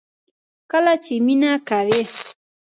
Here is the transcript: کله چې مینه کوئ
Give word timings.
کله 0.71 0.93
چې 1.03 1.13
مینه 1.25 1.51
کوئ 1.67 2.01